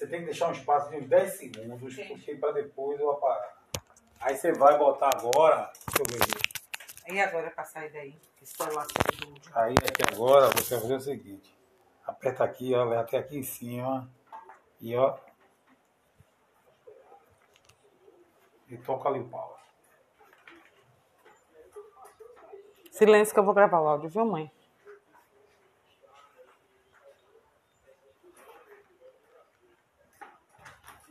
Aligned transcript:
Você 0.00 0.06
tem 0.06 0.20
que 0.20 0.24
deixar 0.24 0.48
um 0.48 0.52
espaço 0.52 0.88
de 0.88 0.96
uns 0.96 1.06
10 1.06 1.32
segundos, 1.34 1.94
porque 2.08 2.34
para 2.36 2.52
depois 2.52 2.98
eu 2.98 3.10
apagar. 3.10 3.54
Aí 4.18 4.34
você 4.34 4.50
vai 4.50 4.78
botar 4.78 5.10
agora, 5.14 5.70
deixa 5.86 6.16
eu 6.16 6.26
ver. 6.26 7.14
E 7.14 7.20
agora 7.20 7.50
pra 7.50 7.64
sair 7.64 7.92
daí? 7.92 8.18
Esse 8.40 8.56
celular 8.56 8.86
tudo. 8.86 9.38
Aí 9.52 9.74
aqui 9.74 10.14
agora 10.14 10.48
você 10.56 10.70
vai 10.70 10.80
fazer 10.80 10.94
o 10.94 11.00
seguinte. 11.00 11.54
Aperta 12.06 12.44
aqui, 12.44 12.74
ó, 12.74 12.86
vai 12.86 12.96
até 12.96 13.18
aqui 13.18 13.36
em 13.36 13.42
cima. 13.42 14.10
E 14.80 14.96
ó. 14.96 15.18
E 18.70 18.78
toca 18.78 19.06
ali 19.06 19.20
o 19.20 19.28
pau. 19.28 19.60
Silêncio 22.90 23.34
que 23.34 23.38
eu 23.38 23.44
vou 23.44 23.52
gravar 23.52 23.80
o 23.82 23.86
áudio, 23.86 24.08
viu, 24.08 24.24
mãe? 24.24 24.50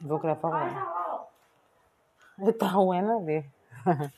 Vou 0.02 0.20
áudio. 0.54 1.28
Ele 2.40 2.54
tá 2.54 2.68
ruim 2.68 3.00
a 3.00 3.20
ver. 3.20 3.52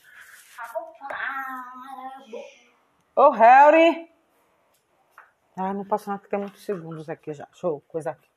Ô, 3.16 3.30
Harry! 3.30 4.10
Ah, 5.56 5.74
não 5.74 5.84
posso 5.84 6.08
não, 6.08 6.18
que 6.18 6.28
tem 6.28 6.38
muitos 6.38 6.64
segundos 6.64 7.08
aqui 7.10 7.34
já. 7.34 7.46
Eu 7.62 7.80
coisa 7.88 8.12
aqui. 8.12 8.31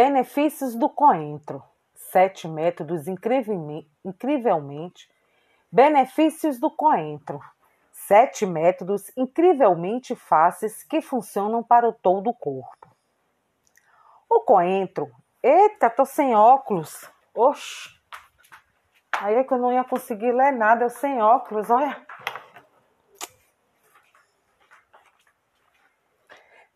Benefícios 0.00 0.76
do 0.76 0.88
coentro. 0.88 1.60
Sete 1.92 2.46
métodos 2.46 3.08
incrivelmente. 3.08 5.10
Benefícios 5.72 6.60
do 6.60 6.70
coentro. 6.70 7.40
Sete 7.90 8.46
métodos 8.46 9.10
incrivelmente 9.16 10.14
fáceis 10.14 10.84
que 10.84 11.00
funcionam 11.00 11.64
para 11.64 11.88
o 11.88 11.92
todo 11.92 12.30
o 12.30 12.32
corpo. 12.32 12.88
O 14.30 14.42
coentro. 14.42 15.10
Eita, 15.42 15.90
tô 15.90 16.04
sem 16.04 16.32
óculos. 16.32 17.10
Oxi. 17.34 17.90
Aí 19.20 19.34
é 19.34 19.42
que 19.42 19.52
eu 19.52 19.58
não 19.58 19.72
ia 19.72 19.82
conseguir 19.82 20.30
ler 20.30 20.52
nada, 20.52 20.84
eu 20.84 20.90
sem 20.90 21.20
óculos, 21.20 21.70
olha. 21.70 22.06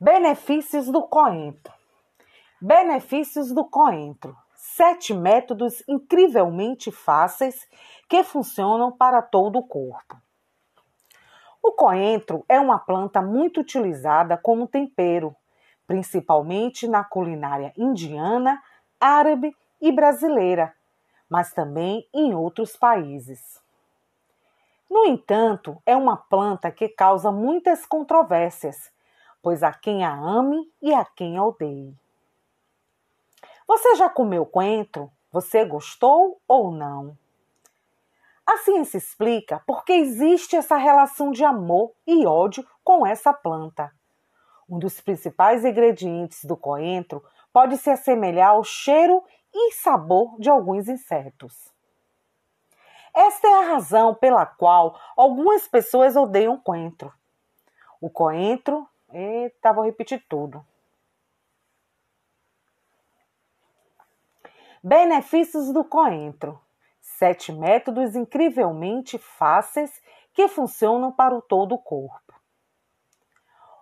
Benefícios 0.00 0.86
do 0.86 1.04
coentro. 1.04 1.81
Benefícios 2.64 3.50
do 3.50 3.64
coentro. 3.64 4.36
Sete 4.54 5.12
métodos 5.12 5.82
incrivelmente 5.88 6.92
fáceis 6.92 7.68
que 8.08 8.22
funcionam 8.22 8.92
para 8.92 9.20
todo 9.20 9.58
o 9.58 9.66
corpo. 9.66 10.16
O 11.60 11.72
coentro 11.72 12.44
é 12.48 12.60
uma 12.60 12.78
planta 12.78 13.20
muito 13.20 13.60
utilizada 13.62 14.36
como 14.36 14.68
tempero, 14.68 15.34
principalmente 15.88 16.86
na 16.86 17.02
culinária 17.02 17.72
indiana, 17.76 18.62
árabe 19.00 19.56
e 19.80 19.90
brasileira, 19.90 20.72
mas 21.28 21.52
também 21.52 22.06
em 22.14 22.32
outros 22.32 22.76
países. 22.76 23.60
No 24.88 25.04
entanto, 25.04 25.82
é 25.84 25.96
uma 25.96 26.16
planta 26.16 26.70
que 26.70 26.88
causa 26.88 27.32
muitas 27.32 27.84
controvérsias, 27.84 28.92
pois 29.42 29.64
há 29.64 29.72
quem 29.72 30.04
a 30.04 30.14
ame 30.14 30.70
e 30.80 30.94
há 30.94 31.04
quem 31.04 31.36
a 31.36 31.44
odeie. 31.44 32.00
Você 33.66 33.94
já 33.96 34.08
comeu 34.08 34.44
coentro? 34.44 35.10
Você 35.30 35.64
gostou 35.64 36.40
ou 36.46 36.70
não? 36.70 37.16
A 38.46 38.58
ciência 38.58 38.98
explica 38.98 39.62
por 39.66 39.84
que 39.84 39.92
existe 39.92 40.56
essa 40.56 40.76
relação 40.76 41.30
de 41.30 41.44
amor 41.44 41.92
e 42.06 42.26
ódio 42.26 42.66
com 42.82 43.06
essa 43.06 43.32
planta. 43.32 43.92
Um 44.68 44.78
dos 44.78 45.00
principais 45.00 45.64
ingredientes 45.64 46.44
do 46.44 46.56
coentro 46.56 47.24
pode 47.52 47.76
se 47.78 47.90
assemelhar 47.90 48.50
ao 48.50 48.64
cheiro 48.64 49.22
e 49.54 49.72
sabor 49.72 50.38
de 50.40 50.50
alguns 50.50 50.88
insetos. 50.88 51.72
Esta 53.14 53.46
é 53.46 53.54
a 53.54 53.72
razão 53.74 54.14
pela 54.14 54.46
qual 54.46 54.98
algumas 55.16 55.68
pessoas 55.68 56.16
odeiam 56.16 56.58
coentro. 56.58 57.12
O 58.00 58.10
coentro, 58.10 58.88
eita, 59.12 59.72
vou 59.72 59.84
repetir 59.84 60.24
tudo. 60.28 60.64
Benefícios 64.84 65.72
do 65.72 65.84
coentro. 65.84 66.60
Sete 67.00 67.52
métodos 67.52 68.16
incrivelmente 68.16 69.16
fáceis 69.16 70.02
que 70.34 70.48
funcionam 70.48 71.12
para 71.12 71.32
o 71.32 71.40
todo 71.40 71.76
o 71.76 71.78
corpo. 71.78 72.34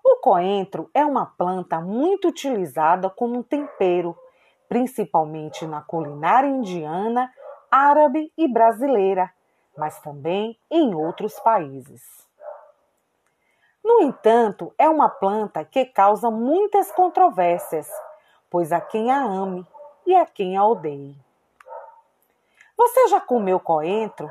O 0.05 0.17
coentro 0.21 0.91
é 0.93 1.03
uma 1.03 1.25
planta 1.25 1.81
muito 1.81 2.29
utilizada 2.29 3.09
como 3.09 3.43
tempero, 3.43 4.15
principalmente 4.69 5.67
na 5.67 5.81
culinária 5.81 6.49
indiana, 6.49 7.33
árabe 7.71 8.31
e 8.37 8.47
brasileira, 8.47 9.33
mas 9.75 9.99
também 10.01 10.59
em 10.71 10.95
outros 10.95 11.41
países. 11.41 12.03
No 13.83 14.03
entanto, 14.03 14.75
é 14.77 14.87
uma 14.87 15.09
planta 15.09 15.65
que 15.65 15.87
causa 15.87 16.31
muitas 16.31 16.93
controvérsias, 16.93 17.91
pois 18.51 18.71
há 18.71 18.83
quem 18.83 19.11
a 19.11 19.23
ame 19.23 19.67
e 20.11 20.17
a 20.17 20.27
quem 20.27 20.57
a 20.57 20.67
odeie. 20.67 21.17
Você 22.77 23.09
já 23.09 23.21
comeu 23.21 23.61
coentro? 23.61 24.29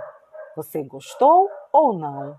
Você 0.55 0.83
gostou 0.83 1.49
ou 1.71 1.93
não? 1.93 2.37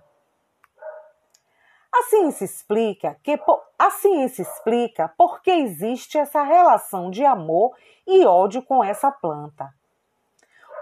A 1.90 2.02
ciência 2.02 2.44
explica 2.44 3.18
que 3.22 3.40
a 3.78 3.90
ciência 3.90 4.42
explica 4.42 5.08
por 5.16 5.40
que 5.40 5.50
existe 5.50 6.18
essa 6.18 6.42
relação 6.42 7.10
de 7.10 7.24
amor 7.24 7.74
e 8.06 8.26
ódio 8.26 8.62
com 8.62 8.84
essa 8.84 9.10
planta. 9.10 9.72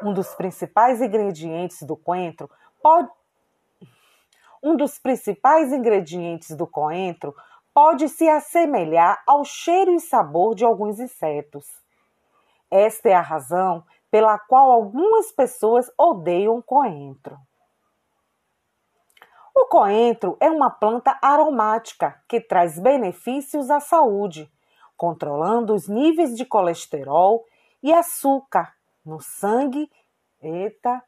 Um 0.02 0.12
dos 0.12 0.34
principais 0.34 1.00
ingredientes 1.00 1.82
do 1.82 1.96
coentro 1.96 2.50
pode 2.82 3.08
um 4.60 4.76
dos 4.76 4.98
principais 4.98 5.72
ingredientes 5.72 6.56
do 6.56 6.66
coentro 6.66 7.32
pode 7.72 8.08
se 8.08 8.28
assemelhar 8.28 9.22
ao 9.24 9.44
cheiro 9.44 9.92
e 9.94 10.00
sabor 10.00 10.56
de 10.56 10.64
alguns 10.64 10.98
insetos. 10.98 11.64
Esta 12.70 13.08
é 13.08 13.14
a 13.14 13.20
razão 13.20 13.84
pela 14.10 14.38
qual 14.38 14.70
algumas 14.70 15.32
pessoas 15.32 15.90
odeiam 15.96 16.60
coentro. 16.60 17.38
O 19.54 19.66
coentro 19.66 20.36
é 20.40 20.50
uma 20.50 20.70
planta 20.70 21.18
aromática 21.20 22.22
que 22.28 22.40
traz 22.40 22.78
benefícios 22.78 23.70
à 23.70 23.80
saúde, 23.80 24.50
controlando 24.96 25.74
os 25.74 25.88
níveis 25.88 26.36
de 26.36 26.44
colesterol 26.44 27.44
e 27.82 27.92
açúcar 27.92 28.74
no 29.04 29.20
sangue. 29.20 29.90
Eita! 30.40 31.02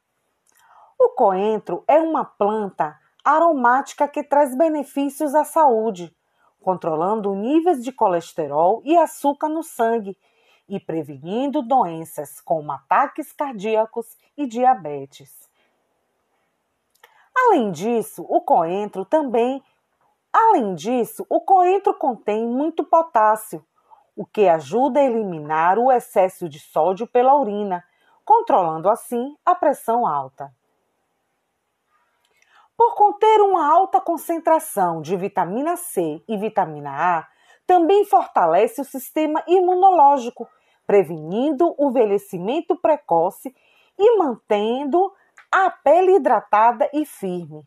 O 0.99 1.11
coentro 1.11 1.85
é 1.87 2.01
uma 2.01 2.25
planta 2.25 2.99
aromática 3.25 4.09
que 4.09 4.23
traz 4.23 4.57
benefícios 4.57 5.35
à 5.35 5.45
saúde, 5.45 6.15
controlando 6.61 7.35
níveis 7.35 7.83
de 7.83 7.93
colesterol 7.93 8.83
e 8.85 8.97
açúcar 8.97 9.49
no 9.49 9.63
sangue 9.63 10.17
e 10.71 10.81
prevenindo 10.81 11.61
doenças 11.61 12.41
como 12.41 12.73
ataques 12.73 13.33
cardíacos 13.33 14.17
e 14.37 14.47
diabetes. 14.47 15.51
Além 17.37 17.71
disso, 17.71 18.25
o 18.29 18.41
coentro 18.41 19.05
também 19.05 19.63
Além 20.33 20.77
disso, 20.77 21.27
o 21.29 21.41
coentro 21.41 21.93
contém 21.93 22.47
muito 22.47 22.85
potássio, 22.85 23.65
o 24.15 24.25
que 24.25 24.49
ajuda 24.49 25.01
a 25.01 25.05
eliminar 25.05 25.77
o 25.77 25.91
excesso 25.91 26.49
de 26.49 26.61
sódio 26.61 27.07
pela 27.07 27.35
urina, 27.35 27.85
controlando 28.25 28.89
assim 28.89 29.37
a 29.45 29.57
pressão 29.57 30.07
alta. 30.07 30.55
Por 32.77 32.95
conter 32.95 33.41
uma 33.41 33.67
alta 33.73 34.01
concentração 34.01 35.03
de 35.03 35.17
vitamina 35.17 35.77
C 35.77 36.23
e 36.29 36.37
vitamina 36.37 37.19
A, 37.19 37.29
também 37.67 38.05
fortalece 38.05 38.81
o 38.81 38.85
sistema 38.85 39.43
imunológico, 39.49 40.49
prevenindo 40.91 41.73
o 41.79 41.91
envelhecimento 41.91 42.75
precoce 42.75 43.55
e 43.97 44.19
mantendo 44.19 45.13
a 45.49 45.71
pele 45.71 46.17
hidratada 46.17 46.91
e 46.93 47.07
firme. 47.07 47.65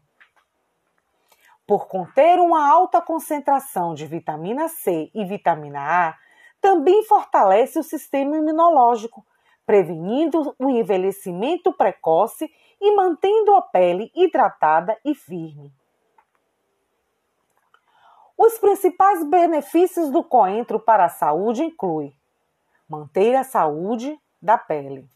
Por 1.65 1.87
conter 1.87 2.37
uma 2.37 2.69
alta 2.69 3.01
concentração 3.01 3.93
de 3.93 4.05
vitamina 4.05 4.67
C 4.67 5.09
e 5.15 5.23
vitamina 5.23 6.09
A, 6.09 6.17
também 6.59 7.05
fortalece 7.05 7.79
o 7.79 7.83
sistema 7.83 8.35
imunológico, 8.35 9.25
prevenindo 9.65 10.53
o 10.59 10.69
envelhecimento 10.69 11.71
precoce 11.71 12.51
e 12.81 12.93
mantendo 12.93 13.55
a 13.55 13.61
pele 13.61 14.11
hidratada 14.13 14.99
e 15.05 15.15
firme. 15.15 15.73
Os 18.37 18.57
principais 18.57 19.25
benefícios 19.25 20.11
do 20.11 20.25
coentro 20.25 20.77
para 20.77 21.05
a 21.05 21.09
saúde 21.09 21.63
incluem 21.63 22.13
manter 22.87 23.35
a 23.35 23.43
saúde 23.43 24.19
da 24.41 24.57
pele. 24.57 25.07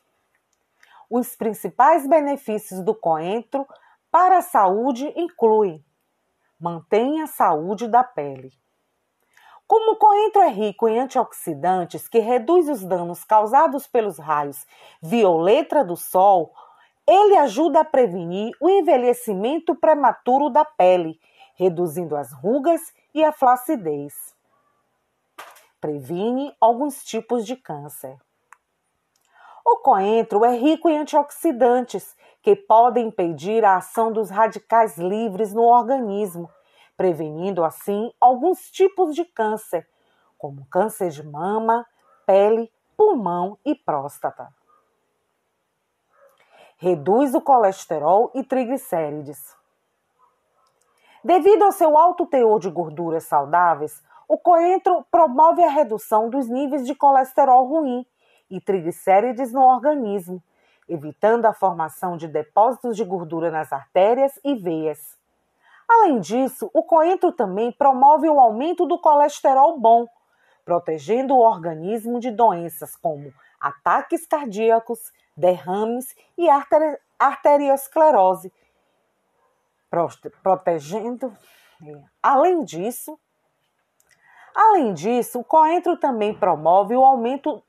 Os 1.09 1.35
principais 1.35 2.07
benefícios 2.07 2.81
do 2.81 2.93
coentro 2.93 3.67
para 4.11 4.39
a 4.39 4.41
saúde 4.41 5.11
incluem 5.15 5.83
mantém 6.59 7.21
a 7.21 7.27
saúde 7.27 7.87
da 7.87 8.03
pele. 8.03 8.51
Como 9.67 9.91
o 9.91 9.95
coentro 9.97 10.41
é 10.41 10.49
rico 10.49 10.87
em 10.87 10.99
antioxidantes 10.99 12.07
que 12.07 12.19
reduz 12.19 12.69
os 12.69 12.83
danos 12.83 13.23
causados 13.23 13.85
pelos 13.85 14.17
raios 14.17 14.65
violeta 15.01 15.83
do 15.83 15.95
sol, 15.95 16.53
ele 17.05 17.37
ajuda 17.37 17.81
a 17.81 17.85
prevenir 17.85 18.55
o 18.61 18.69
envelhecimento 18.69 19.75
prematuro 19.75 20.49
da 20.49 20.65
pele, 20.65 21.19
reduzindo 21.55 22.15
as 22.15 22.31
rugas 22.31 22.93
e 23.13 23.23
a 23.23 23.31
flacidez. 23.31 24.36
Previne 25.79 26.55
alguns 26.59 27.03
tipos 27.03 27.45
de 27.45 27.55
câncer. 27.55 28.17
O 29.63 29.77
coentro 29.77 30.43
é 30.43 30.55
rico 30.55 30.89
em 30.89 30.97
antioxidantes 30.97 32.15
que 32.41 32.55
podem 32.55 33.07
impedir 33.07 33.63
a 33.63 33.75
ação 33.75 34.11
dos 34.11 34.29
radicais 34.29 34.97
livres 34.97 35.53
no 35.53 35.63
organismo, 35.63 36.49
prevenindo 36.95 37.63
assim 37.63 38.11
alguns 38.19 38.71
tipos 38.71 39.13
de 39.13 39.23
câncer, 39.23 39.87
como 40.37 40.65
câncer 40.67 41.09
de 41.09 41.21
mama, 41.21 41.85
pele, 42.25 42.71
pulmão 42.95 43.59
e 43.63 43.75
próstata. 43.75 44.47
Reduz 46.77 47.35
o 47.35 47.41
colesterol 47.41 48.31
e 48.33 48.43
triglicérides. 48.43 49.55
Devido 51.23 51.65
ao 51.65 51.71
seu 51.71 51.97
alto 51.97 52.25
teor 52.25 52.59
de 52.59 52.69
gorduras 52.69 53.25
saudáveis, 53.25 54.01
o 54.27 54.37
coentro 54.37 55.05
promove 55.09 55.63
a 55.63 55.69
redução 55.69 56.29
dos 56.29 56.49
níveis 56.49 56.85
de 56.85 56.93
colesterol 56.93 57.65
ruim 57.65 58.05
e 58.49 58.59
triglicérides 58.59 59.53
no 59.53 59.61
organismo, 59.61 60.43
evitando 60.87 61.45
a 61.45 61.53
formação 61.53 62.17
de 62.17 62.27
depósitos 62.27 62.95
de 62.97 63.05
gordura 63.05 63.49
nas 63.49 63.71
artérias 63.71 64.37
e 64.43 64.53
veias. 64.55 65.17
Além 65.87 66.19
disso, 66.19 66.69
o 66.73 66.83
coentro 66.83 67.31
também 67.31 67.71
promove 67.71 68.27
o 68.29 68.39
aumento 68.39 68.85
do 68.85 68.99
colesterol 68.99 69.79
bom, 69.79 70.05
protegendo 70.65 71.33
o 71.33 71.39
organismo 71.39 72.19
de 72.19 72.29
doenças 72.29 72.95
como 72.97 73.33
ataques 73.59 74.27
cardíacos, 74.27 75.13
derrames 75.35 76.13
e 76.37 76.47
arteriosclerose, 77.17 78.51
protegendo. 80.43 81.33
Além 82.21 82.65
disso, 82.65 83.17
além 84.57 84.93
disso, 84.93 85.39
o 85.39 85.43
coentro 85.43 85.97
também 85.97 86.33
promove 86.33 86.95
o 86.95 87.03
aumento 87.03 87.61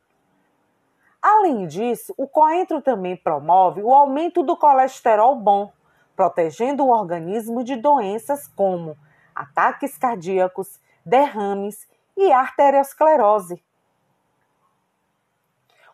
Além 1.21 1.67
disso, 1.67 2.15
o 2.17 2.29
coentro 2.29 2.81
também 2.81 3.17
promove 3.17 3.83
o 3.83 3.93
aumento 3.93 4.43
do 4.43 4.57
colesterol 4.57 5.35
bom, 5.35 5.73
protegendo 6.15 6.85
o 6.85 6.91
organismo 6.91 7.65
de 7.65 7.75
doenças 7.75 8.47
como 8.47 8.97
ataques 9.35 9.99
cardíacos, 9.99 10.81
derrames 11.05 11.89
e 12.17 12.33
arteriosclerose. 12.33 13.63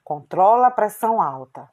Controla 0.03 0.67
a 0.67 0.71
pressão 0.71 1.21
alta. 1.21 1.71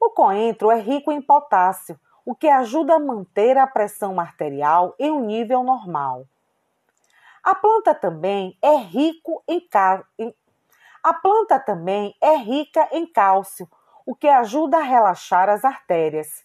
O 0.00 0.10
coentro 0.10 0.70
é 0.70 0.80
rico 0.80 1.12
em 1.12 1.22
potássio, 1.22 1.98
o 2.24 2.34
que 2.34 2.48
ajuda 2.48 2.96
a 2.96 2.98
manter 2.98 3.56
a 3.56 3.66
pressão 3.66 4.18
arterial 4.18 4.94
em 4.98 5.10
um 5.10 5.24
nível 5.24 5.62
normal. 5.62 6.26
A 7.42 7.54
planta 7.54 7.94
também 7.94 8.56
é 8.62 8.76
rico 8.76 9.42
em, 9.48 9.66
em 10.18 10.34
a 11.02 11.14
planta 11.14 11.58
também 11.58 12.14
é 12.20 12.36
rica 12.36 12.86
em 12.92 13.06
cálcio, 13.06 13.66
o 14.04 14.14
que 14.14 14.28
ajuda 14.28 14.78
a 14.78 14.82
relaxar 14.82 15.48
as 15.48 15.64
artérias, 15.64 16.44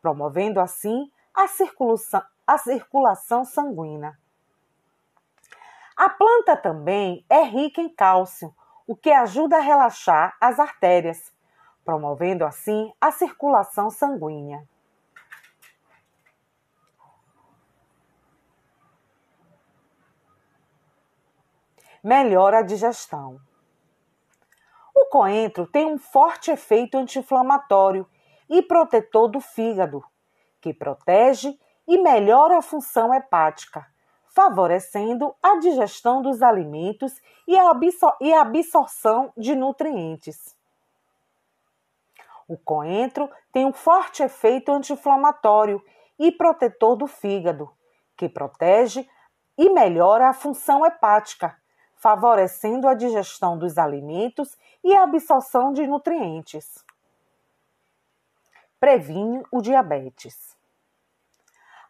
promovendo 0.00 0.60
assim 0.60 1.10
a 1.34 1.48
circulação, 1.48 2.22
a 2.46 2.56
circulação 2.56 3.44
sanguínea. 3.44 4.16
A 5.96 6.08
planta 6.08 6.56
também 6.56 7.24
é 7.28 7.42
rica 7.42 7.80
em 7.80 7.88
cálcio, 7.88 8.54
o 8.86 8.94
que 8.94 9.10
ajuda 9.10 9.56
a 9.56 9.60
relaxar 9.60 10.36
as 10.40 10.60
artérias, 10.60 11.32
promovendo 11.84 12.44
assim 12.44 12.92
a 13.00 13.10
circulação 13.10 13.90
sanguínea. 13.90 14.64
Melhora 22.06 22.58
a 22.60 22.62
digestão. 22.62 23.40
O 24.94 25.06
coentro 25.06 25.66
tem 25.66 25.86
um 25.86 25.98
forte 25.98 26.52
efeito 26.52 26.96
anti-inflamatório 26.96 28.08
e 28.48 28.62
protetor 28.62 29.26
do 29.26 29.40
fígado, 29.40 30.04
que 30.60 30.72
protege 30.72 31.58
e 31.84 31.98
melhora 31.98 32.58
a 32.58 32.62
função 32.62 33.12
hepática, 33.12 33.84
favorecendo 34.28 35.34
a 35.42 35.56
digestão 35.56 36.22
dos 36.22 36.42
alimentos 36.42 37.20
e 37.44 37.58
a, 37.58 37.70
absor 37.70 38.16
e 38.20 38.32
a 38.32 38.42
absorção 38.42 39.32
de 39.36 39.56
nutrientes. 39.56 40.56
O 42.46 42.56
coentro 42.56 43.28
tem 43.52 43.66
um 43.66 43.72
forte 43.72 44.22
efeito 44.22 44.70
anti-inflamatório 44.70 45.84
e 46.20 46.30
protetor 46.30 46.94
do 46.94 47.08
fígado, 47.08 47.68
que 48.16 48.28
protege 48.28 49.08
e 49.58 49.68
melhora 49.70 50.28
a 50.28 50.32
função 50.32 50.86
hepática, 50.86 51.60
favorecendo 52.06 52.86
a 52.86 52.94
digestão 52.94 53.58
dos 53.58 53.76
alimentos 53.76 54.56
e 54.84 54.94
a 54.94 55.02
absorção 55.02 55.72
de 55.72 55.84
nutrientes. 55.88 56.84
Previne 58.78 59.42
o 59.50 59.60
diabetes. 59.60 60.56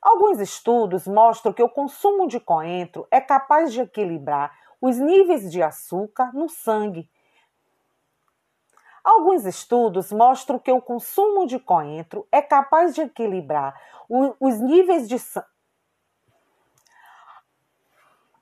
Alguns 0.01 0.41
estudos 0.41 1.07
mostram 1.07 1.53
que 1.53 1.63
o 1.63 1.69
consumo 1.69 2.27
de 2.27 2.41
coentro 2.41 3.07
é 3.11 3.21
capaz 3.21 3.75
de 3.75 3.83
equilibrar 3.83 4.59
os 4.81 4.97
níveis 4.97 5.53
de 5.53 5.63
açúcar 5.63 6.33
no 6.33 6.49
sangue. 6.49 7.07
Alguns 9.05 9.45
estudos 9.45 10.11
mostram 10.11 10.59
que 10.59 10.73
o 10.73 10.81
consumo 10.81 11.47
de 11.47 11.59
coentro 11.59 12.27
é 12.33 12.41
capaz 12.41 12.95
de 12.95 13.03
equilibrar 13.03 13.79
os 14.09 14.59
níveis 14.61 15.07
de 15.11 15.17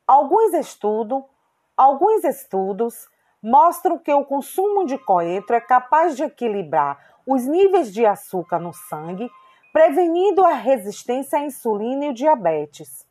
Alguns 0.06 0.54
estudos 0.54 1.33
Alguns 1.76 2.24
estudos 2.24 3.08
mostram 3.42 3.98
que 3.98 4.12
o 4.12 4.24
consumo 4.24 4.86
de 4.86 4.96
coentro 4.96 5.56
é 5.56 5.60
capaz 5.60 6.16
de 6.16 6.22
equilibrar 6.22 7.14
os 7.26 7.44
níveis 7.44 7.92
de 7.92 8.06
açúcar 8.06 8.58
no 8.58 8.72
sangue, 8.72 9.30
prevenindo 9.72 10.44
a 10.44 10.52
resistência 10.52 11.38
à 11.38 11.42
insulina 11.42 12.06
e 12.06 12.10
o 12.10 12.14
diabetes. 12.14 13.06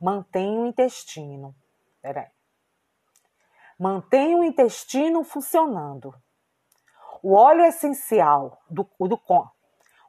Mantém 0.00 0.58
o 0.58 0.66
intestino. 0.66 1.54
Mantém 3.78 4.34
o 4.36 4.44
intestino 4.44 5.24
funcionando. 5.24 6.14
O 7.22 7.34
óleo 7.34 7.64
essencial 7.64 8.62
do, 8.70 8.88
do 9.00 9.20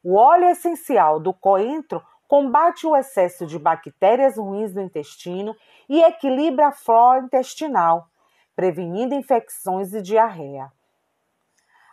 o 0.03 0.15
óleo 0.15 0.49
essencial 0.49 1.19
do 1.19 1.33
coentro 1.33 2.05
combate 2.29 2.85
o 2.85 2.95
excesso 2.95 3.47
de 3.47 3.57
bactérias 3.57 4.37
ruins 4.37 4.71
no 4.71 4.83
intestino 4.83 5.55
e 5.89 5.99
equilibra 5.99 6.67
a 6.67 6.71
flora 6.71 7.25
intestinal, 7.25 8.07
prevenindo 8.55 9.15
infecções 9.15 9.95
e 9.95 10.01
diarreia. 10.01 10.71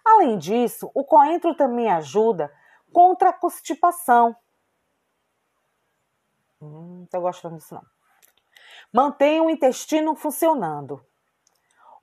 Além 0.04 0.36
disso, 0.36 0.90
o 0.94 1.02
coentro 1.02 1.54
também 1.54 1.90
ajuda 1.90 2.52
contra 2.92 3.30
a 3.30 3.32
constipação. 3.32 4.36
Hum, 6.60 6.96
não 6.98 7.04
estou 7.04 7.22
gostando 7.22 7.56
disso 7.56 7.74
não. 7.74 7.86
Mantém 8.92 9.40
o 9.40 9.48
intestino 9.48 10.14
funcionando. 10.14 11.02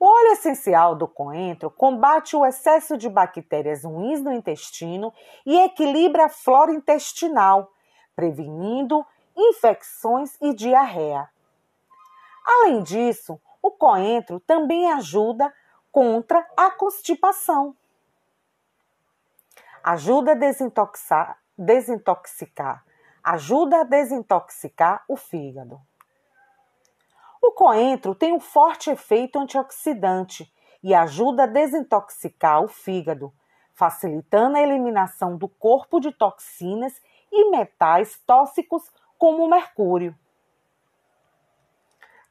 O 0.00 0.06
óleo 0.06 0.32
essencial 0.32 0.96
do 0.96 1.06
coentro 1.06 1.70
combate 1.70 2.34
o 2.34 2.44
excesso 2.44 2.98
de 2.98 3.08
bactérias 3.08 3.84
ruins 3.84 4.20
no 4.20 4.32
intestino 4.32 5.14
e 5.46 5.56
equilibra 5.60 6.24
a 6.24 6.28
flora 6.28 6.72
intestinal, 6.72 7.70
prevenindo 8.14 9.04
infecções 9.36 10.36
e 10.40 10.54
diarreia. 10.54 11.28
Além 12.44 12.82
disso, 12.82 13.40
o 13.62 13.70
coentro 13.70 14.38
também 14.40 14.92
ajuda 14.92 15.52
contra 15.90 16.46
a 16.56 16.70
constipação. 16.70 17.74
Ajuda 19.82 20.32
a 20.32 20.34
desintoxicar, 20.34 21.38
desintoxicar, 21.56 22.84
ajuda 23.22 23.80
a 23.80 23.84
desintoxicar 23.84 25.04
o 25.08 25.16
fígado. 25.16 25.80
O 27.40 27.52
coentro 27.52 28.14
tem 28.14 28.32
um 28.32 28.40
forte 28.40 28.90
efeito 28.90 29.38
antioxidante 29.38 30.50
e 30.82 30.94
ajuda 30.94 31.44
a 31.44 31.46
desintoxicar 31.46 32.62
o 32.62 32.68
fígado, 32.68 33.32
facilitando 33.74 34.56
a 34.56 34.62
eliminação 34.62 35.36
do 35.36 35.48
corpo 35.48 36.00
de 36.00 36.12
toxinas 36.12 37.00
e 37.34 37.50
metais 37.50 38.18
tóxicos 38.26 38.82
como 39.18 39.44
o 39.44 39.50
mercúrio. 39.50 40.14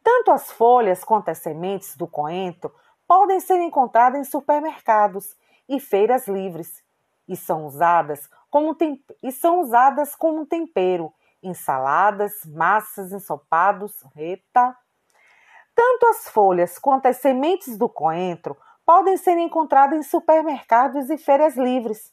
Tanto 0.01 0.31
as 0.31 0.51
folhas 0.51 1.03
quanto 1.03 1.29
as 1.29 1.39
sementes 1.39 1.95
do 1.95 2.07
coentro 2.07 2.73
podem 3.07 3.39
ser 3.39 3.59
encontradas 3.61 4.19
em 4.19 4.23
supermercados 4.23 5.35
e 5.67 5.79
feiras 5.79 6.27
livres 6.27 6.83
e 7.27 7.35
são 7.35 7.65
usadas 7.65 8.29
como, 8.49 8.75
e 9.21 9.31
são 9.31 9.61
usadas 9.61 10.15
como 10.15 10.45
tempero 10.45 11.13
em 11.41 11.53
saladas, 11.53 12.45
massas, 12.45 13.11
ensopados, 13.11 14.01
reta. 14.15 14.77
Tanto 15.75 16.07
as 16.07 16.29
folhas 16.29 16.77
quanto 16.77 17.07
as 17.07 17.17
sementes 17.17 17.77
do 17.77 17.89
coentro 17.89 18.55
podem 18.85 19.17
ser 19.17 19.37
encontradas 19.37 19.97
em 19.97 20.03
supermercados 20.03 21.09
e 21.09 21.17
feiras 21.17 21.57
livres 21.57 22.12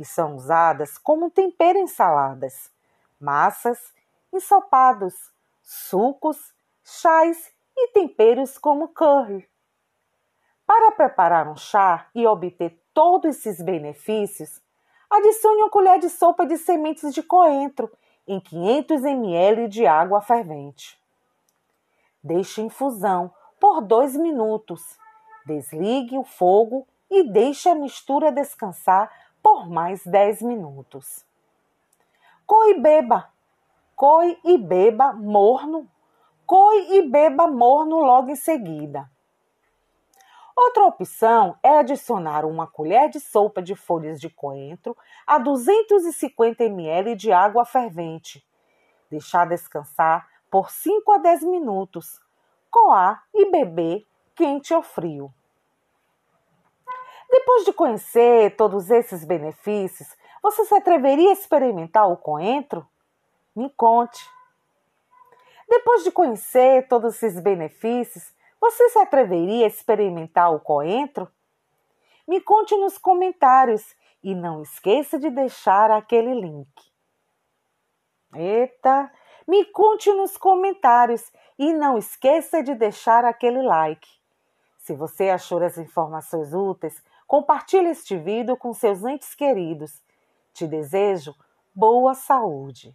e 0.00 0.04
são 0.04 0.34
usadas 0.34 0.96
como 0.96 1.30
tempero 1.30 1.78
em 1.78 1.86
saladas, 1.86 2.72
massas, 3.20 3.78
ensopados, 4.32 5.14
sucos, 5.62 6.54
chás 6.82 7.52
e 7.76 7.88
temperos 7.88 8.56
como 8.56 8.88
curry. 8.88 9.46
Para 10.66 10.90
preparar 10.92 11.46
um 11.48 11.56
chá 11.56 12.08
e 12.14 12.26
obter 12.26 12.82
todos 12.94 13.36
esses 13.36 13.60
benefícios, 13.60 14.62
adicione 15.10 15.62
uma 15.62 15.70
colher 15.70 15.98
de 15.98 16.08
sopa 16.08 16.46
de 16.46 16.56
sementes 16.56 17.12
de 17.12 17.22
coentro 17.22 17.92
em 18.26 18.40
500 18.40 19.04
ml 19.04 19.68
de 19.68 19.86
água 19.86 20.22
fervente. 20.22 20.98
Deixe 22.24 22.62
infusão 22.62 23.34
por 23.60 23.82
dois 23.82 24.16
minutos. 24.16 24.98
Desligue 25.44 26.16
o 26.16 26.24
fogo 26.24 26.86
e 27.10 27.24
deixe 27.24 27.68
a 27.68 27.74
mistura 27.74 28.30
descansar 28.30 29.10
por 29.60 29.68
mais 29.68 30.02
10 30.06 30.40
minutos. 30.40 31.22
Coe 32.46 32.70
e 32.70 32.80
beba. 32.80 33.30
Coe 33.94 34.38
e 34.42 34.56
beba 34.56 35.12
morno. 35.12 35.86
Coe 36.46 36.96
e 36.96 37.02
beba 37.02 37.46
morno 37.46 37.98
logo 37.98 38.30
em 38.30 38.36
seguida. 38.36 39.10
Outra 40.56 40.86
opção 40.86 41.58
é 41.62 41.76
adicionar 41.76 42.46
uma 42.46 42.66
colher 42.66 43.10
de 43.10 43.20
sopa 43.20 43.60
de 43.60 43.74
folhas 43.74 44.18
de 44.18 44.30
coentro 44.30 44.96
a 45.26 45.36
250 45.36 46.64
ml 46.64 47.14
de 47.14 47.30
água 47.30 47.66
fervente. 47.66 48.42
Deixar 49.10 49.46
descansar 49.46 50.26
por 50.50 50.70
5 50.70 51.12
a 51.12 51.18
10 51.18 51.42
minutos. 51.42 52.18
Coar 52.70 53.24
e 53.34 53.50
beber 53.50 54.06
quente 54.34 54.72
ou 54.72 54.82
frio. 54.82 55.30
Depois 57.30 57.64
de 57.64 57.72
conhecer 57.72 58.56
todos 58.56 58.90
esses 58.90 59.24
benefícios, 59.24 60.08
você 60.42 60.64
se 60.64 60.74
atreveria 60.74 61.30
a 61.30 61.32
experimentar 61.32 62.10
o 62.10 62.16
coentro? 62.16 62.86
Me 63.54 63.70
conte. 63.70 64.28
Depois 65.68 66.02
de 66.02 66.10
conhecer 66.10 66.88
todos 66.88 67.22
esses 67.22 67.40
benefícios, 67.40 68.34
você 68.60 68.88
se 68.90 68.98
atreveria 68.98 69.64
a 69.64 69.68
experimentar 69.68 70.52
o 70.52 70.58
coentro? 70.58 71.30
Me 72.26 72.40
conte 72.40 72.76
nos 72.76 72.98
comentários 72.98 73.94
e 74.22 74.34
não 74.34 74.62
esqueça 74.62 75.18
de 75.18 75.30
deixar 75.30 75.90
aquele 75.90 76.34
link. 76.34 76.68
Eita! 78.34 79.10
Me 79.46 79.64
conte 79.64 80.12
nos 80.12 80.36
comentários 80.36 81.32
e 81.58 81.72
não 81.72 81.96
esqueça 81.96 82.62
de 82.62 82.74
deixar 82.74 83.24
aquele 83.24 83.62
like. 83.62 84.08
Se 84.78 84.94
você 84.94 85.30
achou 85.30 85.62
as 85.62 85.76
informações 85.78 86.54
úteis, 86.54 87.02
compartilhe 87.30 87.90
este 87.90 88.16
vídeo 88.16 88.56
com 88.56 88.74
seus 88.74 89.04
entes 89.04 89.36
queridos. 89.36 90.02
Te 90.52 90.66
desejo 90.66 91.32
boa 91.72 92.12
saúde. 92.12 92.92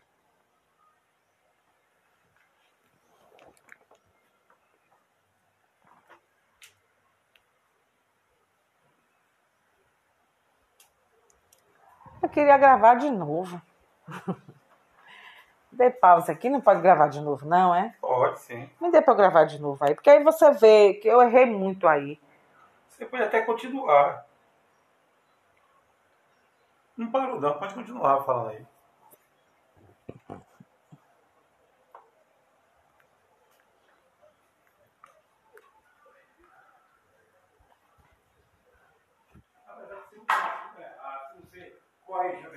Eu 12.22 12.28
queria 12.28 12.58
gravar 12.58 12.96
de 12.96 13.10
novo. 13.10 13.62
Dê 15.72 15.90
pausa 15.90 16.34
aqui, 16.34 16.50
não 16.50 16.60
pode 16.60 16.82
gravar 16.82 17.08
de 17.08 17.22
novo, 17.22 17.48
não, 17.48 17.74
é? 17.74 17.96
Pode, 18.02 18.42
sim. 18.42 18.70
Me 18.82 18.92
dê 18.92 19.02
para 19.02 19.14
gravar 19.14 19.46
de 19.46 19.62
novo 19.62 19.84
aí, 19.84 19.94
porque 19.94 20.10
aí 20.10 20.24
você 20.24 20.52
vê 20.52 20.96
que 20.96 21.08
eu 21.08 21.22
errei 21.22 21.46
muito 21.46 21.88
aí. 21.88 22.20
Você 22.90 23.06
pode 23.06 23.24
até 23.24 23.42
continuar. 23.42 24.25
Não 26.98 27.12
parou, 27.12 27.42
não, 27.42 27.60
pode 27.60 27.74
continuar 27.74 28.24
falando 28.24 28.50
aí. 28.50 28.66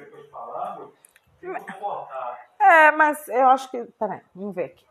depois 0.08 0.28
falando. 0.30 0.94
É, 2.60 2.90
mas 2.92 3.28
eu 3.28 3.48
acho 3.48 3.70
que. 3.70 3.84
Peraí, 3.98 4.20
vamos 4.34 4.54
ver 4.54 4.64
aqui. 4.64 4.86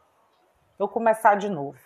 Vou 0.78 0.88
começar 0.88 1.36
de 1.36 1.50
novo. 1.50 1.80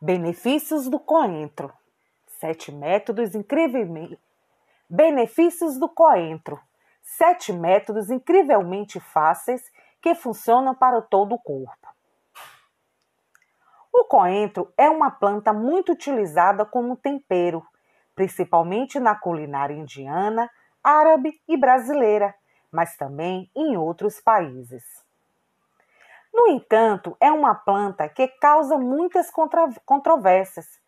Benefícios 0.00 0.88
do 0.88 0.98
coentro. 0.98 1.72
Sete 2.44 2.70
métodos 2.70 3.34
incrivelmente. 3.34 4.20
Benefícios 4.86 5.78
do 5.78 5.88
coentro. 5.88 6.60
Sete 7.02 7.54
métodos 7.54 8.10
incrivelmente 8.10 9.00
fáceis 9.00 9.62
que 9.98 10.14
funcionam 10.14 10.74
para 10.74 11.00
todo 11.00 11.36
o 11.36 11.38
corpo. 11.38 11.88
O 13.90 14.04
coentro 14.04 14.70
é 14.76 14.90
uma 14.90 15.10
planta 15.10 15.54
muito 15.54 15.92
utilizada 15.92 16.66
como 16.66 16.98
tempero 16.98 17.66
principalmente 18.14 19.00
na 19.00 19.14
culinária 19.14 19.74
indiana, 19.74 20.50
árabe 20.82 21.40
e 21.48 21.56
brasileira, 21.56 22.34
mas 22.70 22.94
também 22.94 23.50
em 23.56 23.78
outros 23.78 24.20
países. 24.20 24.84
No 26.30 26.48
entanto, 26.48 27.16
é 27.18 27.32
uma 27.32 27.54
planta 27.54 28.06
que 28.06 28.28
causa 28.28 28.76
muitas 28.76 29.30
controvérsias. 29.86 30.83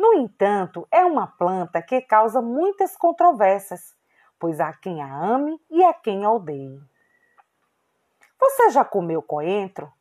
No 0.00 0.14
entanto, 0.14 0.88
é 0.90 1.04
uma 1.04 1.26
planta 1.26 1.82
que 1.82 2.00
causa 2.00 2.40
muitas 2.40 2.96
controvérsias, 2.96 3.94
pois 4.38 4.58
há 4.58 4.72
quem 4.72 5.02
a 5.02 5.14
ame 5.14 5.60
e 5.68 5.84
há 5.84 5.92
quem 5.92 6.24
a 6.24 6.30
odeie. 6.32 6.80
Você 8.40 8.70
já 8.70 8.82
comeu 8.82 9.20
coentro? 9.20 9.92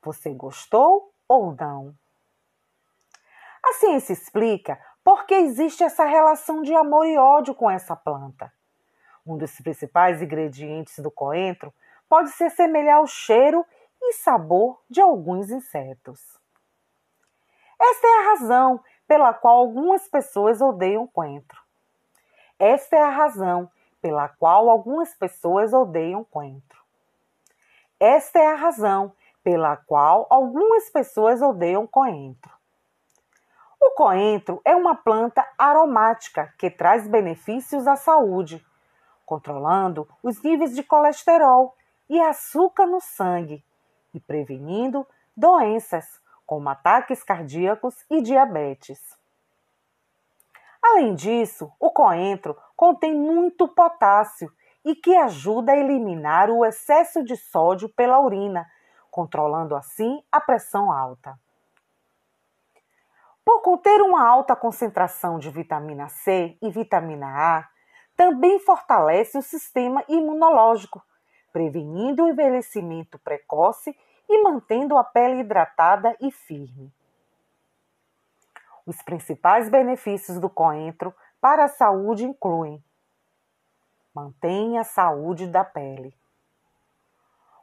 Você 0.00 0.32
gostou 0.32 1.12
ou 1.28 1.54
não? 1.54 1.94
A 3.62 3.74
ciência 3.74 4.14
explica 4.14 4.80
porque 5.04 5.34
existe 5.34 5.84
essa 5.84 6.06
relação 6.06 6.62
de 6.62 6.74
amor 6.74 7.06
e 7.06 7.18
ódio 7.18 7.54
com 7.54 7.70
essa 7.70 7.94
planta. 7.94 8.50
Um 9.26 9.36
dos 9.36 9.54
principais 9.60 10.22
ingredientes 10.22 10.98
do 10.98 11.10
coentro 11.10 11.74
pode 12.08 12.30
se 12.30 12.44
assemelhar 12.44 12.96
ao 12.96 13.06
cheiro 13.06 13.66
e 14.00 14.14
sabor 14.14 14.82
de 14.88 15.02
alguns 15.02 15.50
insetos. 15.50 16.40
Esta 17.78 18.06
é 18.06 18.18
a 18.18 18.28
razão 18.30 18.80
pela 19.12 19.34
qual 19.34 19.58
algumas 19.58 20.08
pessoas 20.08 20.62
odeiam 20.62 21.06
coentro. 21.06 21.60
Esta 22.58 22.96
é 22.96 23.02
a 23.02 23.10
razão 23.10 23.70
pela 24.00 24.26
qual 24.26 24.70
algumas 24.70 25.14
pessoas 25.14 25.74
odeiam 25.74 26.24
coentro. 26.24 26.80
Esta 28.00 28.38
é 28.38 28.46
a 28.46 28.54
razão 28.54 29.12
pela 29.44 29.76
qual 29.76 30.26
algumas 30.30 30.88
pessoas 30.88 31.42
odeiam 31.42 31.86
coentro. 31.86 32.50
O 33.78 33.90
coentro 33.90 34.62
é 34.64 34.74
uma 34.74 34.94
planta 34.94 35.46
aromática 35.58 36.54
que 36.56 36.70
traz 36.70 37.06
benefícios 37.06 37.86
à 37.86 37.96
saúde, 37.96 38.66
controlando 39.26 40.08
os 40.22 40.42
níveis 40.42 40.74
de 40.74 40.82
colesterol 40.82 41.76
e 42.08 42.18
açúcar 42.18 42.86
no 42.86 42.98
sangue 42.98 43.62
e 44.14 44.18
prevenindo 44.18 45.06
doenças 45.36 46.21
como 46.52 46.68
ataques 46.68 47.24
cardíacos 47.24 48.04
e 48.10 48.20
diabetes. 48.20 49.00
Além 50.82 51.14
disso, 51.14 51.72
o 51.80 51.90
coentro 51.90 52.54
contém 52.76 53.14
muito 53.14 53.66
potássio 53.66 54.52
e 54.84 54.94
que 54.94 55.16
ajuda 55.16 55.72
a 55.72 55.78
eliminar 55.78 56.50
o 56.50 56.62
excesso 56.62 57.24
de 57.24 57.38
sódio 57.38 57.88
pela 57.88 58.20
urina, 58.20 58.70
controlando 59.10 59.74
assim 59.74 60.22
a 60.30 60.42
pressão 60.42 60.92
alta. 60.92 61.40
Por 63.42 63.62
conter 63.62 64.02
uma 64.02 64.22
alta 64.22 64.54
concentração 64.54 65.38
de 65.38 65.48
vitamina 65.48 66.10
C 66.10 66.58
e 66.60 66.68
vitamina 66.68 67.28
A, 67.28 67.68
também 68.14 68.58
fortalece 68.58 69.38
o 69.38 69.42
sistema 69.42 70.04
imunológico, 70.06 71.02
prevenindo 71.50 72.24
o 72.24 72.28
envelhecimento 72.28 73.18
precoce 73.20 73.96
e 74.28 74.42
mantendo 74.42 74.96
a 74.96 75.04
pele 75.04 75.40
hidratada 75.40 76.16
e 76.20 76.30
firme. 76.30 76.92
Os 78.84 79.00
principais 79.02 79.68
benefícios 79.68 80.40
do 80.40 80.50
coentro 80.50 81.14
para 81.40 81.64
a 81.64 81.68
saúde 81.68 82.24
incluem: 82.24 82.82
mantém 84.14 84.78
a 84.78 84.84
saúde 84.84 85.46
da 85.46 85.64
pele. 85.64 86.14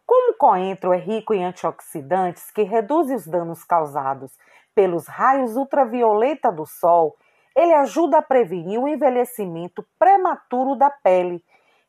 Como 0.06 0.32
o 0.32 0.38
coentro 0.38 0.94
é 0.94 0.98
rico 0.98 1.34
em 1.34 1.46
antioxidantes 1.46 2.50
que 2.52 2.64
reduzem 2.64 3.16
os 3.16 3.28
danos 3.28 3.64
causados 3.64 4.36
pelos 4.74 5.08
raios 5.08 5.56
ultravioleta 5.56 6.52
do 6.52 6.66
sol, 6.66 7.16
ele 7.56 7.74
ajuda 7.74 8.20
a 8.20 8.22
prevenir 8.22 8.80
o 8.80 8.88
envelhecimento 8.88 9.86
prematuro 10.00 10.76
da 10.76 10.90
pele, 10.90 11.44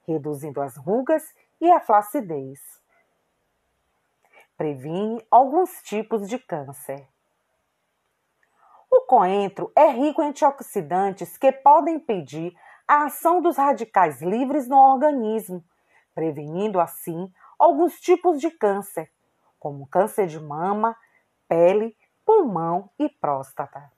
reduzindo 0.07 0.61
as 0.61 0.77
rugas 0.77 1.23
e 1.61 1.71
a 1.71 1.79
flacidez. 1.79 2.80
Previne 4.61 5.26
alguns 5.31 5.81
tipos 5.81 6.29
de 6.29 6.38
câncer. 6.38 7.09
O 8.90 9.07
coentro 9.07 9.73
é 9.75 9.87
rico 9.87 10.21
em 10.21 10.26
antioxidantes 10.26 11.38
que 11.38 11.50
podem 11.50 11.95
impedir 11.95 12.55
a 12.87 13.05
ação 13.05 13.40
dos 13.40 13.57
radicais 13.57 14.21
livres 14.21 14.69
no 14.69 14.76
organismo, 14.76 15.64
prevenindo 16.14 16.79
assim 16.79 17.33
alguns 17.59 17.99
tipos 18.00 18.38
de 18.38 18.50
câncer, 18.50 19.11
como 19.59 19.87
câncer 19.87 20.26
de 20.26 20.38
mama, 20.38 20.95
pele, 21.49 21.97
pulmão 22.23 22.90
e 22.99 23.09
próstata. 23.09 23.90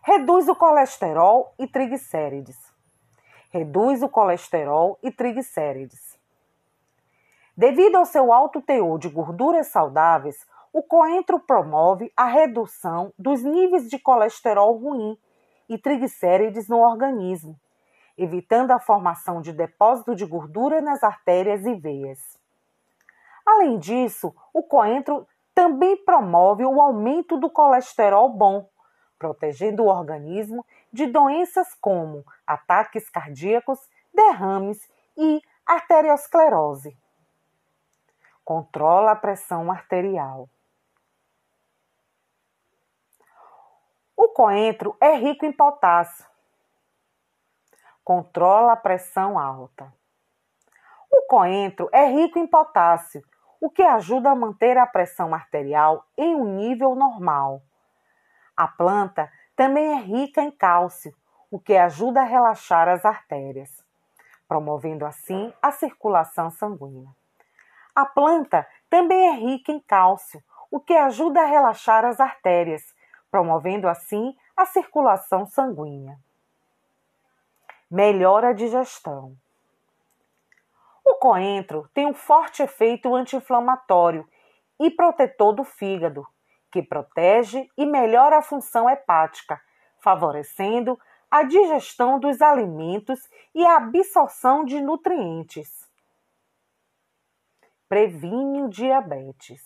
Reduz 0.00 0.48
o 0.48 0.54
colesterol 0.54 1.52
e 1.58 1.66
triglicérides. 1.66 2.72
Reduz 3.50 4.00
o 4.04 4.08
colesterol 4.08 4.96
e 5.02 5.10
triglicérides. 5.10 6.05
Devido 7.56 7.96
ao 7.96 8.04
seu 8.04 8.34
alto 8.34 8.60
teor 8.60 8.98
de 8.98 9.08
gorduras 9.08 9.68
saudáveis, 9.68 10.46
o 10.74 10.82
coentro 10.82 11.40
promove 11.40 12.12
a 12.14 12.26
redução 12.26 13.14
dos 13.18 13.42
níveis 13.42 13.88
de 13.88 13.98
colesterol 13.98 14.76
ruim 14.76 15.16
e 15.66 15.78
triglicérides 15.78 16.68
no 16.68 16.80
organismo, 16.80 17.58
evitando 18.18 18.72
a 18.72 18.78
formação 18.78 19.40
de 19.40 19.54
depósito 19.54 20.14
de 20.14 20.26
gordura 20.26 20.82
nas 20.82 21.02
artérias 21.02 21.64
e 21.64 21.74
veias. 21.74 22.38
Além 23.46 23.78
disso, 23.78 24.34
o 24.52 24.62
coentro 24.62 25.26
também 25.54 25.96
promove 25.96 26.62
o 26.62 26.78
aumento 26.78 27.38
do 27.38 27.48
colesterol 27.48 28.28
bom, 28.28 28.68
protegendo 29.18 29.84
o 29.84 29.88
organismo 29.88 30.62
de 30.92 31.06
doenças 31.06 31.74
como 31.80 32.22
ataques 32.46 33.08
cardíacos, 33.08 33.78
derrames 34.12 34.78
e 35.16 35.40
arteriosclerose. 35.64 36.94
Controla 38.46 39.10
a 39.10 39.16
pressão 39.16 39.72
arterial. 39.72 40.48
O 44.16 44.28
coentro 44.28 44.96
é 45.00 45.16
rico 45.16 45.44
em 45.44 45.50
potássio, 45.50 46.24
controla 48.04 48.74
a 48.74 48.76
pressão 48.76 49.36
alta. 49.36 49.92
O 51.10 51.26
coentro 51.26 51.88
é 51.92 52.06
rico 52.06 52.38
em 52.38 52.46
potássio, 52.46 53.20
o 53.60 53.68
que 53.68 53.82
ajuda 53.82 54.30
a 54.30 54.36
manter 54.36 54.78
a 54.78 54.86
pressão 54.86 55.34
arterial 55.34 56.06
em 56.16 56.36
um 56.36 56.44
nível 56.54 56.94
normal. 56.94 57.60
A 58.56 58.68
planta 58.68 59.28
também 59.56 59.98
é 59.98 60.00
rica 60.00 60.40
em 60.40 60.52
cálcio, 60.52 61.12
o 61.50 61.58
que 61.58 61.76
ajuda 61.76 62.20
a 62.20 62.24
relaxar 62.24 62.88
as 62.88 63.04
artérias, 63.04 63.84
promovendo 64.46 65.04
assim 65.04 65.52
a 65.60 65.72
circulação 65.72 66.48
sanguínea. 66.48 67.10
A 67.96 68.06
planta 68.06 68.64
também 68.88 69.28
é 69.28 69.32
rica 69.32 69.72
em 69.72 69.80
cálcio, 69.80 70.40
o 70.70 70.78
que 70.78 70.92
ajuda 70.92 71.40
a 71.40 71.46
relaxar 71.46 72.04
as 72.04 72.20
artérias, 72.20 72.94
promovendo 73.30 73.88
assim 73.88 74.36
a 74.56 74.64
circulação 74.66 75.44
sanguínea 75.46 76.16
melhora 77.90 78.48
a 78.48 78.52
digestão. 78.52 79.36
O 81.04 81.14
coentro 81.14 81.88
tem 81.94 82.06
um 82.06 82.14
forte 82.14 82.62
efeito 82.62 83.14
anti-inflamatório 83.14 84.28
e 84.78 84.90
protetor 84.90 85.54
do 85.54 85.64
fígado, 85.64 86.26
que 86.70 86.82
protege 86.82 87.70
e 87.76 87.86
melhora 87.86 88.38
a 88.38 88.42
função 88.42 88.90
hepática, 88.90 89.60
favorecendo 90.00 90.98
a 91.30 91.42
digestão 91.44 92.18
dos 92.18 92.42
alimentos 92.42 93.20
e 93.54 93.64
a 93.64 93.76
absorção 93.76 94.64
de 94.64 94.80
nutrientes. 94.80 95.85
Previne 97.88 98.62
o 98.62 98.68
diabetes. 98.68 99.62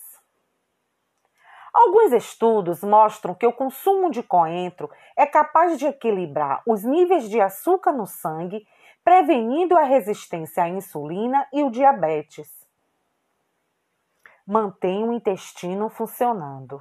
Alguns 1.73 2.11
estudos 2.11 2.83
mostram 2.83 3.33
que 3.33 3.47
o 3.47 3.53
consumo 3.53 4.11
de 4.11 4.21
coentro 4.21 4.91
é 5.17 5.25
capaz 5.25 5.79
de 5.79 5.87
equilibrar 5.87 6.61
os 6.67 6.83
níveis 6.83 7.27
de 7.29 7.41
açúcar 7.41 7.91
no 7.91 8.05
sangue, 8.05 8.67
prevenindo 9.03 9.75
a 9.75 9.83
resistência 9.83 10.63
à 10.63 10.69
insulina 10.69 11.47
e 11.51 11.63
o 11.63 11.71
diabetes. 11.71 12.47
Mantém 14.45 15.07
o 15.07 15.13
intestino 15.13 15.89
funcionando. 15.89 16.79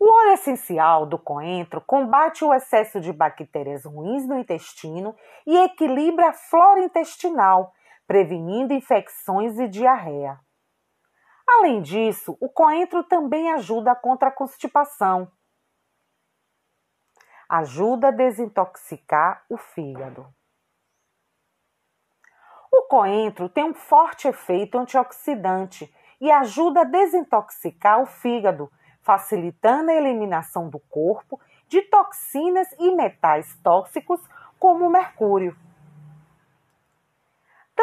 O 0.00 0.10
óleo 0.10 0.32
essencial 0.32 1.04
do 1.04 1.18
coentro 1.18 1.80
combate 1.80 2.42
o 2.44 2.54
excesso 2.54 3.00
de 3.00 3.12
bactérias 3.12 3.84
ruins 3.84 4.26
no 4.26 4.38
intestino 4.38 5.14
e 5.46 5.56
equilibra 5.58 6.30
a 6.30 6.32
flora 6.32 6.82
intestinal, 6.82 7.74
prevenindo 8.12 8.74
infecções 8.74 9.58
e 9.58 9.66
diarreia. 9.66 10.38
Além 11.48 11.80
disso, 11.80 12.36
o 12.42 12.46
coentro 12.46 13.02
também 13.02 13.50
ajuda 13.52 13.94
contra 13.94 14.28
a 14.28 14.30
constipação. 14.30 15.32
Ajuda 17.48 18.08
a 18.08 18.10
desintoxicar 18.10 19.42
o 19.48 19.56
fígado. 19.56 20.26
O 22.70 22.82
coentro 22.82 23.48
tem 23.48 23.64
um 23.64 23.72
forte 23.72 24.28
efeito 24.28 24.76
antioxidante 24.76 25.90
e 26.20 26.30
ajuda 26.30 26.82
a 26.82 26.84
desintoxicar 26.84 28.02
o 28.02 28.04
fígado, 28.04 28.70
facilitando 29.00 29.90
a 29.90 29.94
eliminação 29.94 30.68
do 30.68 30.78
corpo 30.78 31.40
de 31.66 31.80
toxinas 31.80 32.68
e 32.78 32.94
metais 32.94 33.58
tóxicos 33.62 34.20
como 34.58 34.86
o 34.86 34.90
mercúrio. 34.90 35.56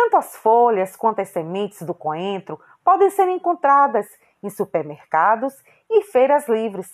Tanto 0.01 0.15
as 0.15 0.37
folhas 0.37 0.95
quanto 0.95 1.19
as 1.19 1.27
sementes 1.27 1.81
do 1.81 1.93
coentro 1.93 2.57
podem 2.85 3.09
ser 3.09 3.27
encontradas 3.27 4.07
em 4.41 4.49
supermercados 4.49 5.53
e 5.89 6.03
feiras 6.03 6.47
livres 6.47 6.89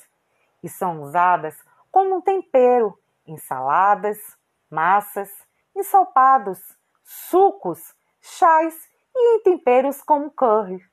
e 0.63 0.67
são 0.67 1.03
usadas 1.03 1.55
como 1.91 2.15
um 2.15 2.21
tempero 2.21 2.97
em 3.27 3.37
saladas, 3.37 4.17
massas, 4.71 5.29
ensopados, 5.75 6.59
sucos, 7.03 7.93
chás 8.19 8.75
e 9.15 9.35
em 9.35 9.43
temperos 9.43 10.01
como 10.01 10.31
curry. 10.31 10.83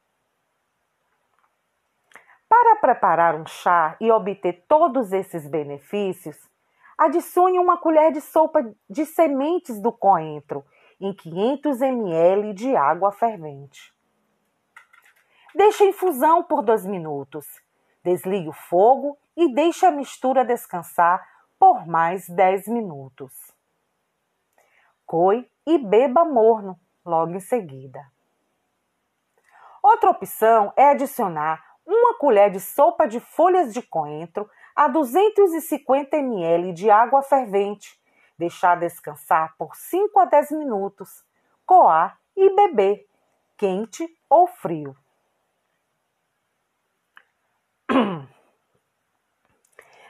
Para 2.47 2.77
preparar 2.77 3.35
um 3.37 3.47
chá 3.47 3.97
e 3.99 4.13
obter 4.13 4.67
todos 4.69 5.15
esses 5.15 5.47
benefícios, 5.47 6.37
adicione 6.99 7.59
uma 7.59 7.79
colher 7.79 8.13
de 8.13 8.21
sopa 8.21 8.71
de 8.89 9.07
sementes 9.07 9.81
do 9.81 9.91
coentro 9.91 10.63
em 11.03 11.13
500 11.13 11.83
ml 11.83 12.55
de 12.55 12.77
água 12.77 13.11
fervente. 13.11 13.93
Deixe 15.53 15.83
a 15.83 15.89
infusão 15.89 16.45
por 16.45 16.63
dois 16.63 16.87
minutos. 16.87 17.45
Desligue 18.05 18.49
o 18.49 18.53
fogo 18.53 19.19
e 19.37 19.53
deixe 19.53 19.85
a 19.85 19.91
mistura 19.91 20.45
descansar 20.45 21.21
por 21.59 21.87
mais 21.87 22.29
10 22.29 22.69
minutos. 22.69 23.33
Coe 25.05 25.51
e 25.67 25.77
beba 25.77 26.25
morno 26.25 26.79
logo 27.05 27.33
em 27.33 27.41
seguida. 27.41 28.01
Outra 29.83 30.11
opção 30.11 30.73
é 30.77 30.91
adicionar 30.91 31.63
uma 31.85 32.15
colher 32.15 32.51
de 32.51 32.61
sopa 32.61 33.07
de 33.07 33.19
folhas 33.19 33.73
de 33.73 33.83
coentro 33.83 34.49
a 34.75 34.87
250 34.87 36.17
ml 36.17 36.73
de 36.73 36.91
água 36.91 37.23
fervente, 37.23 38.01
deixar 38.39 38.79
descansar 38.79 39.57
por 39.57 39.75
5 39.77 40.19
a 40.19 40.25
10 40.25 40.53
minutos, 40.53 41.25
coar 41.67 42.19
e 42.37 42.55
beber, 42.55 43.07
quente 43.57 44.09
ou 44.29 44.47
frio. 44.47 44.97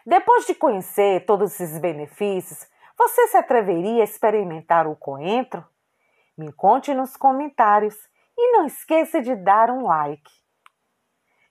Depois 0.07 0.47
de 0.47 0.55
conhecer 0.55 1.25
todos 1.27 1.53
esses 1.61 1.79
benefícios, 1.79 2.67
você 2.99 3.29
se 3.29 3.37
atreveria 3.37 4.03
a 4.03 4.05
experimentar 4.05 4.87
o 4.87 4.97
coentro? 4.97 5.65
Me 6.37 6.53
conte 6.53 6.95
nos 6.95 7.17
comentários 7.17 7.97
e 8.37 8.53
não 8.53 8.67
esqueça 8.67 9.21
de 9.21 9.35
dar 9.35 9.71
um 9.71 9.87
like. 9.87 10.31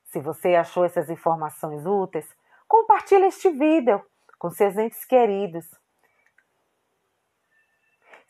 Se 0.06 0.20
você 0.20 0.56
achou 0.56 0.84
essas 0.84 1.10
informações 1.10 1.86
úteis, 1.86 2.28
compartilhe 2.68 3.26
este 3.26 3.50
vídeo 3.50 4.04
com 4.38 4.50
seus 4.50 4.78
entes 4.78 5.06
queridos. 5.06 5.81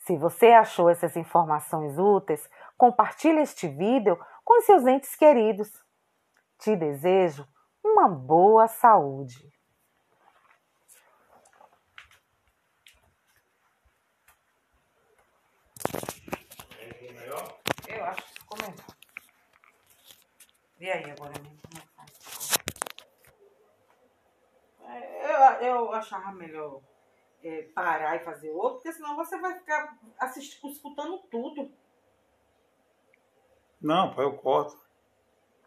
Se 0.04 0.16
você 0.16 0.48
achou 0.48 0.90
essas 0.90 1.16
informações 1.16 1.96
úteis, 1.96 2.50
compartilhe 2.76 3.40
este 3.40 3.68
vídeo 3.68 4.18
com 4.44 4.60
seus 4.62 4.84
entes 4.84 5.14
queridos. 5.14 5.70
Te 6.58 6.74
desejo 6.74 7.46
uma 7.84 8.08
boa 8.08 8.66
saúde. 8.66 9.52
Eu 17.86 18.04
acho 18.04 18.34
que 18.34 18.44
comentar. 18.46 18.86
E 20.80 20.90
aí, 20.90 21.10
agora 21.12 21.32
mesmo, 21.40 21.60
como 21.62 21.78
é 21.78 21.80
que 21.80 21.94
faz? 21.94 22.58
É, 24.80 25.68
Eu, 25.68 25.68
eu 25.68 25.92
achava 25.92 26.32
melhor 26.32 26.80
é, 27.42 27.62
parar 27.74 28.16
e 28.16 28.24
fazer 28.24 28.50
outro, 28.50 28.74
porque 28.74 28.92
senão 28.92 29.16
você 29.16 29.38
vai 29.38 29.58
ficar 29.58 29.98
assistindo, 30.18 30.70
escutando 30.70 31.18
tudo. 31.30 31.70
Não, 33.80 34.14
eu 34.20 34.36
corto. 34.36 34.78